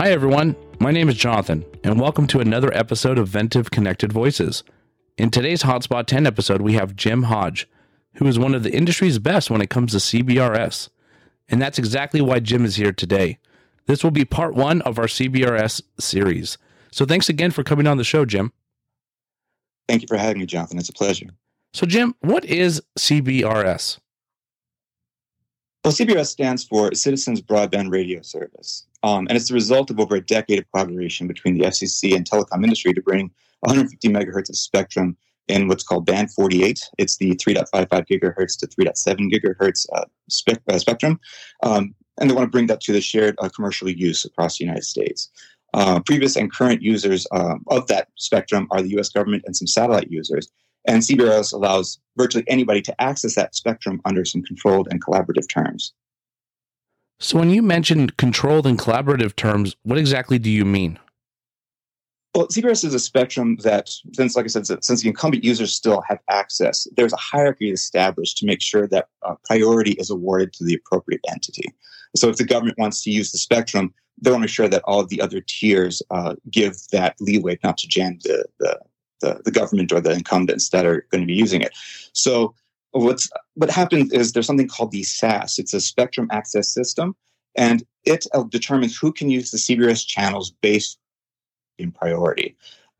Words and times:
Hi, 0.00 0.12
everyone. 0.12 0.56
My 0.78 0.92
name 0.92 1.10
is 1.10 1.16
Jonathan, 1.16 1.62
and 1.84 2.00
welcome 2.00 2.26
to 2.28 2.40
another 2.40 2.74
episode 2.74 3.18
of 3.18 3.28
Ventiv 3.28 3.70
Connected 3.70 4.14
Voices. 4.14 4.64
In 5.18 5.30
today's 5.30 5.64
Hotspot 5.64 6.06
10 6.06 6.26
episode, 6.26 6.62
we 6.62 6.72
have 6.72 6.96
Jim 6.96 7.24
Hodge, 7.24 7.68
who 8.14 8.26
is 8.26 8.38
one 8.38 8.54
of 8.54 8.62
the 8.62 8.72
industry's 8.72 9.18
best 9.18 9.50
when 9.50 9.60
it 9.60 9.68
comes 9.68 9.92
to 9.92 9.98
CBRS. 9.98 10.88
And 11.50 11.60
that's 11.60 11.78
exactly 11.78 12.22
why 12.22 12.40
Jim 12.40 12.64
is 12.64 12.76
here 12.76 12.92
today. 12.92 13.36
This 13.84 14.02
will 14.02 14.10
be 14.10 14.24
part 14.24 14.54
one 14.54 14.80
of 14.82 14.98
our 14.98 15.04
CBRS 15.04 15.82
series. 15.98 16.56
So 16.90 17.04
thanks 17.04 17.28
again 17.28 17.50
for 17.50 17.62
coming 17.62 17.86
on 17.86 17.98
the 17.98 18.02
show, 18.02 18.24
Jim. 18.24 18.54
Thank 19.86 20.00
you 20.00 20.08
for 20.08 20.16
having 20.16 20.40
me, 20.40 20.46
Jonathan. 20.46 20.78
It's 20.78 20.88
a 20.88 20.94
pleasure. 20.94 21.26
So, 21.74 21.84
Jim, 21.84 22.14
what 22.20 22.46
is 22.46 22.80
CBRS? 22.98 23.98
Well, 25.82 25.94
CBRS 25.94 26.26
stands 26.26 26.62
for 26.62 26.92
Citizens 26.94 27.40
Broadband 27.40 27.90
Radio 27.90 28.20
Service. 28.20 28.86
Um, 29.02 29.26
and 29.28 29.36
it's 29.36 29.48
the 29.48 29.54
result 29.54 29.90
of 29.90 29.98
over 29.98 30.16
a 30.16 30.20
decade 30.20 30.58
of 30.58 30.70
collaboration 30.70 31.26
between 31.26 31.56
the 31.56 31.64
FCC 31.64 32.14
and 32.14 32.28
telecom 32.28 32.62
industry 32.62 32.92
to 32.92 33.00
bring 33.00 33.30
150 33.60 34.08
megahertz 34.08 34.50
of 34.50 34.56
spectrum 34.56 35.16
in 35.48 35.68
what's 35.68 35.82
called 35.82 36.04
band 36.04 36.32
48. 36.32 36.82
It's 36.98 37.16
the 37.16 37.30
3.55 37.36 37.88
gigahertz 38.06 38.58
to 38.58 38.66
3.7 38.66 39.32
gigahertz 39.32 39.86
uh, 39.94 40.04
uh, 40.68 40.78
spectrum. 40.78 41.18
Um, 41.62 41.94
and 42.20 42.28
they 42.28 42.34
want 42.34 42.46
to 42.46 42.50
bring 42.50 42.66
that 42.66 42.82
to 42.82 42.92
the 42.92 43.00
shared 43.00 43.34
uh, 43.38 43.48
commercial 43.48 43.88
use 43.88 44.26
across 44.26 44.58
the 44.58 44.64
United 44.66 44.84
States. 44.84 45.30
Uh, 45.72 46.00
previous 46.00 46.36
and 46.36 46.52
current 46.52 46.82
users 46.82 47.26
um, 47.32 47.64
of 47.68 47.86
that 47.86 48.08
spectrum 48.16 48.68
are 48.70 48.82
the 48.82 48.98
US 48.98 49.08
government 49.08 49.44
and 49.46 49.56
some 49.56 49.66
satellite 49.66 50.10
users. 50.10 50.50
And 50.86 51.02
CBRS 51.02 51.52
allows 51.52 51.98
virtually 52.16 52.44
anybody 52.48 52.80
to 52.82 53.00
access 53.00 53.34
that 53.34 53.54
spectrum 53.54 54.00
under 54.04 54.24
some 54.24 54.42
controlled 54.42 54.88
and 54.90 55.02
collaborative 55.04 55.48
terms. 55.48 55.92
So, 57.18 57.38
when 57.38 57.50
you 57.50 57.62
mentioned 57.62 58.16
controlled 58.16 58.66
and 58.66 58.78
collaborative 58.78 59.36
terms, 59.36 59.76
what 59.82 59.98
exactly 59.98 60.38
do 60.38 60.50
you 60.50 60.64
mean? 60.64 60.98
Well, 62.34 62.46
CBRS 62.46 62.84
is 62.84 62.94
a 62.94 63.00
spectrum 63.00 63.56
that, 63.62 63.90
since, 64.14 64.36
like 64.36 64.44
I 64.44 64.48
said, 64.48 64.66
since 64.84 65.02
the 65.02 65.08
incumbent 65.08 65.44
users 65.44 65.74
still 65.74 66.02
have 66.08 66.20
access, 66.30 66.86
there's 66.96 67.12
a 67.12 67.16
hierarchy 67.16 67.70
established 67.70 68.38
to 68.38 68.46
make 68.46 68.62
sure 68.62 68.86
that 68.88 69.08
uh, 69.22 69.34
priority 69.44 69.92
is 69.92 70.10
awarded 70.10 70.52
to 70.54 70.64
the 70.64 70.74
appropriate 70.74 71.20
entity. 71.30 71.74
So, 72.16 72.30
if 72.30 72.36
the 72.36 72.44
government 72.44 72.78
wants 72.78 73.02
to 73.02 73.10
use 73.10 73.32
the 73.32 73.38
spectrum, 73.38 73.92
they 74.20 74.30
want 74.30 74.40
to 74.40 74.44
make 74.44 74.50
sure 74.50 74.68
that 74.68 74.82
all 74.84 75.00
of 75.00 75.08
the 75.08 75.20
other 75.20 75.40
tiers 75.40 76.02
uh, 76.10 76.36
give 76.50 76.76
that 76.92 77.16
leeway 77.20 77.58
not 77.62 77.78
to 77.78 77.88
jam 77.88 78.18
the, 78.22 78.44
the, 78.58 78.78
the, 79.20 79.40
the 79.44 79.50
government 79.50 79.92
or 79.92 80.00
the 80.00 80.12
incumbents 80.12 80.70
that 80.70 80.86
are 80.86 81.06
going 81.10 81.22
to 81.22 81.26
be 81.26 81.34
using 81.34 81.60
it. 81.60 81.72
So, 82.12 82.54
what's 82.92 83.30
what 83.54 83.70
happens 83.70 84.12
is 84.12 84.32
there's 84.32 84.46
something 84.46 84.68
called 84.68 84.90
the 84.90 85.02
SAS. 85.02 85.58
It's 85.58 85.74
a 85.74 85.80
spectrum 85.80 86.28
access 86.30 86.68
system, 86.68 87.14
and 87.54 87.84
it 88.04 88.26
uh, 88.34 88.44
determines 88.44 88.96
who 88.96 89.12
can 89.12 89.30
use 89.30 89.50
the 89.50 89.58
CBRS 89.58 90.06
channels 90.06 90.50
based 90.50 90.98
in 91.78 91.92
priority. 91.92 92.56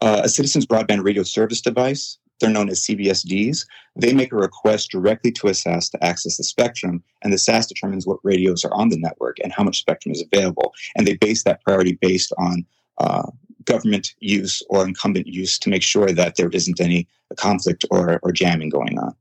Uh, 0.00 0.22
a 0.24 0.28
citizen's 0.28 0.66
broadband 0.66 1.04
radio 1.04 1.22
service 1.22 1.60
device, 1.60 2.18
they're 2.40 2.50
known 2.50 2.68
as 2.68 2.82
CBSDs, 2.82 3.64
they 3.96 4.12
make 4.12 4.32
a 4.32 4.36
request 4.36 4.90
directly 4.90 5.30
to 5.32 5.46
a 5.46 5.54
SAS 5.54 5.88
to 5.90 6.04
access 6.04 6.36
the 6.36 6.44
spectrum, 6.44 7.02
and 7.22 7.32
the 7.32 7.38
SAS 7.38 7.66
determines 7.66 8.06
what 8.06 8.18
radios 8.22 8.64
are 8.64 8.74
on 8.74 8.88
the 8.88 8.98
network 8.98 9.38
and 9.42 9.52
how 9.52 9.62
much 9.62 9.78
spectrum 9.78 10.12
is 10.12 10.22
available. 10.32 10.74
And 10.96 11.06
they 11.06 11.16
base 11.16 11.44
that 11.44 11.62
priority 11.62 11.98
based 12.00 12.32
on 12.36 12.66
uh, 12.98 13.30
government 13.64 14.14
use 14.20 14.62
or 14.68 14.86
incumbent 14.86 15.26
use 15.26 15.58
to 15.58 15.68
make 15.68 15.82
sure 15.82 16.12
that 16.12 16.36
there 16.36 16.48
isn't 16.50 16.80
any 16.80 17.06
conflict 17.36 17.84
or, 17.90 18.20
or 18.22 18.32
jamming 18.32 18.68
going 18.68 18.98
on. 18.98 19.14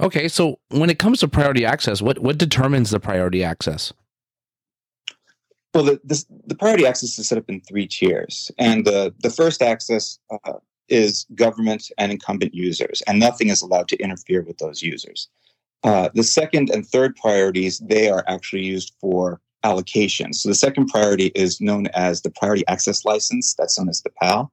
Okay, 0.00 0.28
so 0.28 0.58
when 0.68 0.90
it 0.90 0.98
comes 0.98 1.20
to 1.20 1.28
priority 1.28 1.64
access, 1.64 2.02
what, 2.02 2.18
what 2.18 2.36
determines 2.36 2.90
the 2.90 3.00
priority 3.00 3.42
access? 3.42 3.92
Well, 5.74 5.84
the, 5.84 6.00
this, 6.04 6.26
the 6.46 6.54
priority 6.54 6.86
access 6.86 7.18
is 7.18 7.28
set 7.28 7.38
up 7.38 7.48
in 7.48 7.60
three 7.60 7.86
tiers. 7.86 8.50
And 8.58 8.84
the, 8.84 9.14
the 9.20 9.30
first 9.30 9.62
access 9.62 10.18
uh, 10.30 10.54
is 10.88 11.26
government 11.34 11.90
and 11.98 12.12
incumbent 12.12 12.54
users, 12.54 13.02
and 13.06 13.18
nothing 13.18 13.48
is 13.48 13.62
allowed 13.62 13.88
to 13.88 13.96
interfere 13.98 14.42
with 14.42 14.58
those 14.58 14.82
users. 14.82 15.28
Uh, 15.82 16.08
the 16.14 16.22
second 16.22 16.70
and 16.70 16.86
third 16.86 17.16
priorities, 17.16 17.78
they 17.78 18.08
are 18.08 18.24
actually 18.26 18.64
used 18.64 18.94
for 19.00 19.40
allocation. 19.66 20.32
So 20.32 20.48
the 20.48 20.54
second 20.54 20.86
priority 20.86 21.26
is 21.34 21.60
known 21.60 21.86
as 21.88 22.22
the 22.22 22.30
priority 22.30 22.64
access 22.68 23.04
license, 23.04 23.54
that's 23.54 23.78
known 23.78 23.88
as 23.88 24.02
the 24.02 24.10
PAL. 24.10 24.52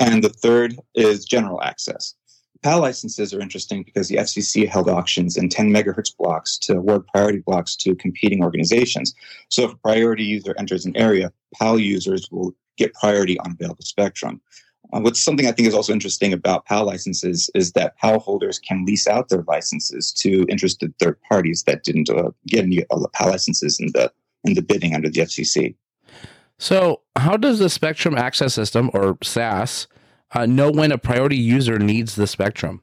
And 0.00 0.24
the 0.24 0.30
third 0.30 0.76
is 0.94 1.24
general 1.24 1.62
access. 1.62 2.14
PAL 2.62 2.80
licenses 2.80 3.34
are 3.34 3.40
interesting 3.40 3.82
because 3.82 4.08
the 4.08 4.16
FCC 4.16 4.66
held 4.66 4.88
auctions 4.88 5.36
in 5.36 5.50
10 5.50 5.70
megahertz 5.70 6.16
blocks 6.16 6.56
to 6.58 6.78
award 6.78 7.06
priority 7.08 7.40
blocks 7.40 7.76
to 7.76 7.94
competing 7.94 8.42
organizations. 8.42 9.14
So 9.50 9.64
if 9.64 9.72
a 9.72 9.76
priority 9.76 10.24
user 10.24 10.54
enters 10.58 10.86
an 10.86 10.96
area, 10.96 11.30
PAL 11.58 11.78
users 11.78 12.26
will 12.30 12.54
get 12.78 12.94
priority 12.94 13.38
on 13.40 13.52
available 13.52 13.84
spectrum. 13.84 14.40
Uh, 14.92 15.00
what's 15.00 15.22
something 15.22 15.46
I 15.46 15.52
think 15.52 15.68
is 15.68 15.74
also 15.74 15.92
interesting 15.92 16.32
about 16.32 16.64
PAL 16.66 16.86
licenses 16.86 17.50
is 17.54 17.72
that 17.72 17.96
PAL 17.98 18.18
holders 18.18 18.58
can 18.58 18.84
lease 18.84 19.06
out 19.06 19.28
their 19.28 19.44
licenses 19.46 20.12
to 20.14 20.46
interested 20.48 20.94
third 20.98 21.18
parties 21.28 21.64
that 21.64 21.84
didn't 21.84 22.10
uh, 22.10 22.30
get 22.46 22.64
any 22.64 22.82
uh, 22.90 23.06
PAL 23.12 23.28
licenses 23.28 23.78
in 23.80 23.88
the 23.92 24.10
in 24.44 24.54
the 24.54 24.62
bidding 24.62 24.94
under 24.94 25.08
the 25.08 25.20
FCC. 25.20 25.74
So, 26.58 27.00
how 27.16 27.36
does 27.36 27.58
the 27.58 27.68
Spectrum 27.68 28.16
Access 28.16 28.54
System, 28.54 28.90
or 28.94 29.18
SAS, 29.22 29.86
uh, 30.32 30.46
know 30.46 30.70
when 30.70 30.92
a 30.92 30.98
priority 30.98 31.36
user 31.36 31.78
needs 31.78 32.14
the 32.14 32.26
spectrum? 32.26 32.82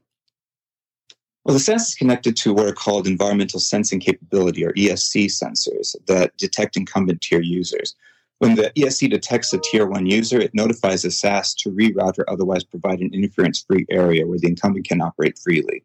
Well, 1.46 1.56
the 1.56 1.60
SAS 1.60 1.90
is 1.90 1.96
connected 1.96 2.36
to 2.38 2.54
what 2.54 2.68
are 2.68 2.74
called 2.74 3.08
environmental 3.08 3.60
sensing 3.60 4.00
capability, 4.00 4.64
or 4.66 4.74
ESC 4.74 5.26
sensors, 5.26 5.96
that 6.06 6.36
detect 6.38 6.78
incumbent 6.78 7.22
tier 7.22 7.42
users. 7.42 7.96
When 8.40 8.56
the 8.56 8.72
ESC 8.76 9.10
detects 9.10 9.54
a 9.54 9.60
tier 9.60 9.86
one 9.86 10.06
user, 10.06 10.40
it 10.40 10.54
notifies 10.54 11.04
the 11.04 11.12
SAS 11.12 11.54
to 11.56 11.70
reroute 11.70 12.18
or 12.20 12.30
otherwise 12.30 12.64
provide 12.64 13.00
an 13.00 13.14
interference 13.14 13.62
free 13.62 13.86
area 13.90 14.26
where 14.26 14.40
the 14.40 14.48
incumbent 14.48 14.88
can 14.88 15.02
operate 15.02 15.38
freely. 15.38 15.84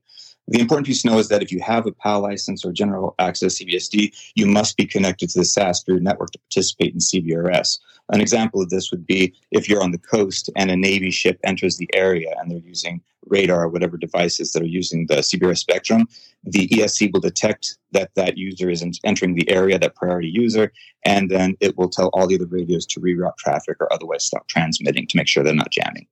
The 0.48 0.60
important 0.60 0.86
piece 0.86 1.02
to 1.02 1.08
know 1.08 1.18
is 1.18 1.28
that 1.28 1.42
if 1.42 1.50
you 1.50 1.60
have 1.60 1.86
a 1.86 1.92
PAL 1.92 2.20
license 2.20 2.64
or 2.64 2.72
general 2.72 3.16
access 3.18 3.58
CBSD, 3.58 4.32
you 4.36 4.46
must 4.46 4.76
be 4.76 4.86
connected 4.86 5.28
to 5.30 5.40
the 5.40 5.44
SAS 5.44 5.82
for 5.82 5.90
your 5.92 6.00
network 6.00 6.30
to 6.32 6.38
participate 6.38 6.94
in 6.94 7.00
CBRS. 7.00 7.80
An 8.12 8.20
example 8.20 8.62
of 8.62 8.70
this 8.70 8.92
would 8.92 9.04
be 9.06 9.34
if 9.50 9.68
you're 9.68 9.82
on 9.82 9.90
the 9.90 9.98
coast 9.98 10.48
and 10.54 10.70
a 10.70 10.76
Navy 10.76 11.10
ship 11.10 11.40
enters 11.42 11.76
the 11.76 11.90
area 11.92 12.32
and 12.38 12.48
they're 12.48 12.58
using 12.58 13.02
radar 13.26 13.64
or 13.64 13.68
whatever 13.68 13.96
devices 13.96 14.52
that 14.52 14.62
are 14.62 14.66
using 14.66 15.06
the 15.08 15.16
CBRS 15.16 15.58
spectrum, 15.58 16.06
the 16.44 16.68
ESC 16.68 17.12
will 17.12 17.20
detect 17.20 17.78
that 17.90 18.14
that 18.14 18.38
user 18.38 18.70
is 18.70 18.84
entering 19.02 19.34
the 19.34 19.50
area, 19.50 19.80
that 19.80 19.96
priority 19.96 20.28
user, 20.28 20.72
and 21.04 21.28
then 21.28 21.56
it 21.58 21.76
will 21.76 21.88
tell 21.88 22.08
all 22.12 22.28
the 22.28 22.36
other 22.36 22.46
radios 22.46 22.86
to 22.86 23.00
reroute 23.00 23.36
traffic 23.36 23.78
or 23.80 23.92
otherwise 23.92 24.24
stop 24.24 24.46
transmitting 24.46 25.08
to 25.08 25.16
make 25.16 25.26
sure 25.26 25.42
they're 25.42 25.54
not 25.54 25.72
jamming. 25.72 26.06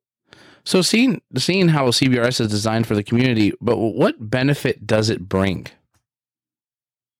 So 0.65 0.81
seeing 0.81 1.21
seeing 1.37 1.69
how 1.69 1.89
CBRS 1.89 2.41
is 2.41 2.49
designed 2.49 2.87
for 2.87 2.95
the 2.95 3.03
community, 3.03 3.53
but 3.61 3.77
what 3.77 4.31
benefit 4.31 4.87
does 4.87 5.11
it 5.11 5.29
bring? 5.29 5.67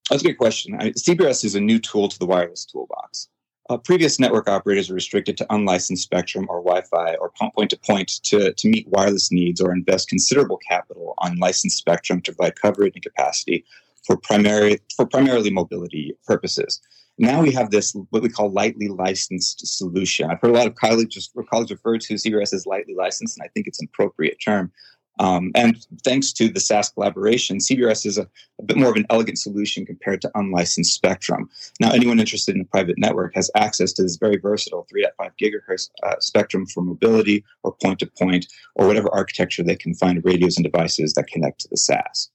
That's 0.09 0.23
a 0.23 0.27
good 0.27 0.39
question. 0.39 0.75
I 0.75 0.85
mean, 0.85 0.93
CBRS 0.95 1.45
is 1.45 1.55
a 1.55 1.61
new 1.61 1.79
tool 1.79 2.09
to 2.09 2.19
the 2.19 2.27
wireless 2.27 2.65
toolbox. 2.65 3.29
Uh, 3.71 3.79
previous 3.79 4.21
network 4.21 4.47
operators 4.47 4.91
were 4.91 4.95
restricted 4.95 5.39
to 5.39 5.47
unlicensed 5.49 6.03
spectrum 6.03 6.47
or 6.51 6.63
Wi-Fi 6.63 7.15
or 7.15 7.33
point 7.57 7.71
to 7.71 7.79
point 7.79 8.09
to 8.25 8.53
to 8.53 8.69
meet 8.69 8.89
wireless 8.89 9.31
needs 9.31 9.61
or 9.61 9.73
invest 9.73 10.09
considerable 10.09 10.59
capital 10.59 11.15
on 11.19 11.39
licensed 11.39 11.79
spectrum 11.79 12.21
to 12.23 12.33
provide 12.33 12.61
coverage 12.61 12.95
and 12.95 13.03
capacity 13.03 13.65
for 14.05 14.17
primary 14.17 14.81
for 14.97 15.07
primarily 15.07 15.51
mobility 15.51 16.17
purposes. 16.27 16.81
Now 17.19 17.43
we 17.43 17.53
have 17.53 17.71
this 17.71 17.95
what 18.11 18.23
we 18.23 18.29
call 18.29 18.51
lightly 18.51 18.89
licensed 18.89 19.67
solution. 19.67 20.31
I've 20.31 20.41
heard 20.41 20.51
a 20.51 20.59
lot 20.59 20.67
of 20.67 20.75
colleagues 20.75 21.31
colleagues 21.49 21.71
refer 21.71 21.99
to 21.99 22.15
CBRS 22.15 22.53
as 22.53 22.67
lightly 22.67 22.95
licensed, 22.95 23.39
and 23.39 23.45
I 23.45 23.49
think 23.55 23.67
it's 23.67 23.81
an 23.81 23.89
appropriate 23.93 24.39
term. 24.45 24.73
Um, 25.21 25.53
and 25.55 25.87
thanks 26.03 26.33
to 26.33 26.49
the 26.49 26.59
SAS 26.59 26.91
collaboration, 26.91 27.59
CBRS 27.59 28.05
is 28.05 28.19
a, 28.19 28.27
a, 28.59 28.65
bit 28.65 28.77
more 28.77 28.91
of 28.91 28.97
an 28.97 29.07
elegant 29.11 29.39
solution 29.39 29.87
compared 29.87 30.21
to 30.23 30.31
unlicensed 30.35 30.93
spectrum. 30.93 31.49
Now, 31.79 31.93
anyone 31.93 32.19
interested 32.19 32.57
in 32.57 32.63
a 32.63 32.65
private 32.65 32.99
network 32.99 33.33
has 33.37 33.49
access 33.55 33.93
to 33.93 34.03
this 34.03 34.17
very 34.17 34.39
versatile 34.39 34.89
3.5 34.93 35.31
gigahertz 35.41 35.91
uh, 36.03 36.17
spectrum 36.19 36.67
for 36.67 36.83
mobility 36.83 37.45
or 37.63 37.77
point 37.81 38.01
to 38.01 38.07
point 38.07 38.47
or 38.75 38.89
whatever 38.89 39.09
architecture 39.15 39.63
they 39.63 39.77
can 39.77 39.95
find 39.95 40.25
radios 40.25 40.57
and 40.57 40.65
devices 40.65 41.15
that 41.15 41.29
connect 41.29 41.61
to 41.61 41.69
the 41.69 41.77
SAS. 41.77 42.31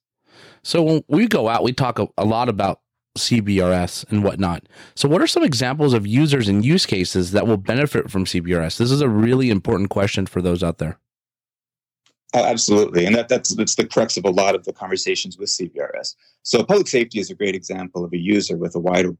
So 0.64 0.82
when 0.82 1.04
we 1.10 1.28
go 1.28 1.50
out, 1.50 1.64
we 1.64 1.74
talk 1.74 2.00
a, 2.00 2.08
a 2.18 2.24
lot 2.24 2.48
about 2.48 2.80
CBRS 3.18 4.10
and 4.10 4.24
whatnot. 4.24 4.64
So, 4.96 5.10
what 5.10 5.22
are 5.22 5.28
some 5.28 5.44
examples 5.44 5.94
of 5.94 6.08
users 6.08 6.48
and 6.48 6.64
use 6.64 6.86
cases 6.86 7.32
that 7.32 7.48
will 7.48 7.58
benefit 7.58 8.10
from 8.10 8.26
CBRS? 8.26 8.78
This 8.78 8.92
is 8.92 9.02
a 9.02 9.10
really 9.10 9.50
important 9.50 9.90
question 9.90 10.26
for 10.26 10.42
those 10.42 10.64
out 10.64 10.78
there. 10.78 11.00
Oh, 12.34 12.46
absolutely, 12.46 13.06
and 13.06 13.16
that, 13.16 13.28
that's 13.28 13.56
that's 13.56 13.76
the 13.76 13.88
crux 13.88 14.16
of 14.16 14.26
a 14.26 14.30
lot 14.30 14.56
of 14.56 14.64
the 14.64 14.74
conversations 14.74 15.38
with 15.38 15.50
CBRS. 15.50 16.16
So, 16.44 16.64
public 16.64 16.88
safety 16.88 17.20
is 17.20 17.30
a 17.30 17.36
great 17.36 17.56
example 17.56 18.06
of 18.06 18.14
a 18.14 18.18
user 18.18 18.56
with 18.56 18.76
a 18.76 18.80
wide 18.80 19.06
use 19.06 19.18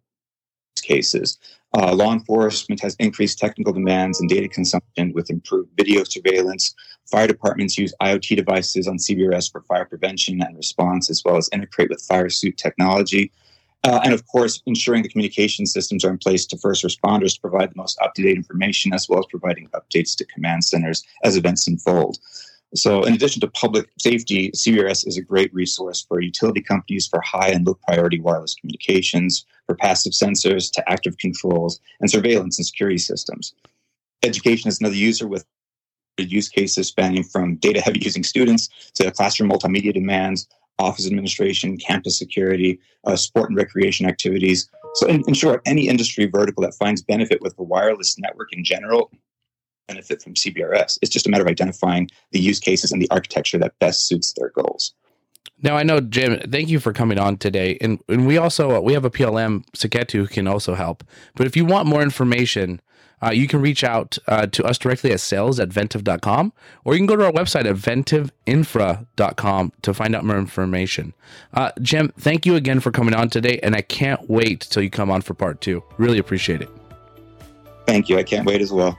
cases. 0.82 1.38
Uh, 1.78 1.94
law 1.94 2.14
enforcement 2.14 2.82
has 2.82 2.96
increased 3.00 3.38
technical 3.38 3.74
demands 3.74 4.20
and 4.20 4.30
data 4.30 4.48
consumption 4.48 5.14
with 5.14 5.30
improved 5.30 5.70
video 5.78 6.04
surveillance. 6.04 6.74
Fire 7.12 7.28
departments 7.28 7.78
use 7.78 7.94
IoT 8.02 8.36
devices 8.36 8.88
on 8.88 8.98
CBRS 8.98 9.52
for 9.52 9.62
fire 9.62 9.86
prevention 9.86 10.42
and 10.42 10.56
response, 10.56 11.10
as 11.10 11.24
well 11.24 11.38
as 11.38 11.50
integrate 11.52 11.90
with 11.90 12.02
fire 12.02 12.30
suit 12.30 12.58
technology. 12.58 13.32
Uh, 13.86 14.02
and 14.04 14.14
of 14.14 14.26
course, 14.28 14.62
ensuring 14.66 15.04
the 15.04 15.10
communication 15.10 15.66
systems 15.66 16.04
are 16.04 16.10
in 16.10 16.18
place 16.18 16.46
to 16.46 16.58
first 16.58 16.84
responders 16.84 17.36
to 17.36 17.42
provide 17.42 17.72
the 17.72 17.78
most 17.78 17.98
up 18.02 18.14
to 18.14 18.22
date 18.22 18.36
information, 18.36 18.94
as 18.94 19.08
well 19.08 19.20
as 19.20 19.26
providing 19.30 19.70
updates 19.70 20.16
to 20.18 20.26
command 20.26 20.64
centers 20.66 21.04
as 21.24 21.38
events 21.38 21.68
unfold. 21.68 22.18
So, 22.76 23.04
in 23.04 23.14
addition 23.14 23.40
to 23.42 23.48
public 23.48 23.90
safety, 23.98 24.52
CBRS 24.52 25.08
is 25.08 25.18
a 25.18 25.24
great 25.24 25.52
resource 25.54 26.06
for 26.08 26.22
utility 26.22 26.62
companies 26.62 27.08
for 27.08 27.22
high 27.22 27.50
and 27.50 27.66
low 27.66 27.80
priority 27.88 28.20
wireless 28.20 28.54
communications, 28.54 29.46
for 29.66 29.76
passive 29.76 30.12
sensors 30.12 30.72
to 30.74 30.92
active 30.92 31.18
controls, 31.18 31.80
and 32.00 32.12
surveillance 32.12 32.60
and 32.60 32.68
security 32.68 33.00
systems. 33.00 33.56
Education 34.24 34.68
is 34.68 34.80
another 34.80 34.96
user 34.96 35.28
with 35.28 35.46
use 36.18 36.50
cases 36.50 36.88
spanning 36.88 37.24
from 37.24 37.56
data 37.56 37.80
heavy 37.82 38.00
using 38.02 38.24
students 38.24 38.70
to 38.96 39.10
classroom 39.12 39.50
multimedia 39.50 39.94
demands, 39.94 40.48
office 40.80 41.06
administration, 41.06 41.78
campus 41.78 42.18
security, 42.18 42.80
uh, 43.06 43.16
sport 43.16 43.50
and 43.50 43.58
recreation 43.58 44.08
activities. 44.08 44.70
So, 44.96 45.08
in, 45.08 45.24
in 45.28 45.34
short, 45.34 45.62
any 45.66 45.88
industry 45.88 46.26
vertical 46.26 46.64
that 46.64 46.74
finds 46.74 47.02
benefit 47.02 47.42
with 47.42 47.56
the 47.58 47.64
wireless 47.64 48.18
network 48.18 48.52
in 48.54 48.64
general 48.64 49.12
benefit 49.88 50.22
from 50.22 50.36
CBRS. 50.36 51.00
It's 51.02 51.12
just 51.12 51.28
a 51.28 51.30
matter 51.30 51.44
of 51.44 51.50
identifying 51.50 52.10
the 52.32 52.40
use 52.40 52.60
cases 52.60 52.92
and 52.92 53.02
the 53.02 53.10
architecture 53.12 53.58
that 53.58 53.78
best 53.80 54.08
suits 54.08 54.34
their 54.34 54.50
goals. 54.50 54.94
Now 55.62 55.76
I 55.76 55.84
know 55.84 56.00
Jim. 56.00 56.40
Thank 56.50 56.70
you 56.70 56.80
for 56.80 56.94
coming 56.94 57.20
on 57.20 57.38
today, 57.38 57.78
and 57.82 58.00
and 58.08 58.26
we 58.26 58.38
also 58.38 58.78
uh, 58.78 58.80
we 58.80 58.94
have 58.94 59.04
a 59.04 59.10
PLM 59.10 59.66
Saketu 59.76 60.20
who 60.20 60.28
can 60.28 60.48
also 60.48 60.74
help. 60.74 61.04
But 61.36 61.48
if 61.48 61.58
you 61.58 61.66
want 61.66 61.88
more 61.88 62.02
information, 62.02 62.82
uh, 63.24 63.32
you 63.32 63.48
can 63.48 63.62
reach 63.62 63.84
out 63.84 64.18
uh, 64.28 64.48
to 64.48 64.64
us 64.64 64.78
directly 64.78 65.12
at 65.12 65.20
sales 65.20 65.60
at 65.60 65.70
ventiv.com, 65.70 66.54
or 66.84 66.94
you 66.94 67.00
can 67.00 67.08
go 67.08 67.16
to 67.16 67.26
our 67.26 67.32
website 67.32 67.66
at 67.66 67.76
ventivinfra.com 67.76 69.72
to 69.82 69.94
find 69.94 70.16
out 70.16 70.24
more 70.24 70.38
information. 70.38 71.14
Uh, 71.54 71.72
Jim, 71.82 72.14
thank 72.18 72.46
you 72.46 72.56
again 72.56 72.80
for 72.80 72.92
coming 72.92 73.14
on 73.14 73.30
today, 73.30 73.60
and 73.62 73.76
I 73.76 73.82
can't 73.82 74.30
wait 74.30 74.62
till 74.62 74.84
you 74.84 74.90
come 74.90 75.12
on 75.12 75.22
for 75.22 75.34
part 75.34 75.62
two. 75.62 75.84
Really 75.98 76.18
appreciate 76.18 76.62
it. 76.62 76.70
Thank 77.86 78.10
you. 78.10 78.18
I 78.18 78.24
can't 78.24 78.46
wait 78.46 78.62
as 78.62 78.72
well. 78.72 78.98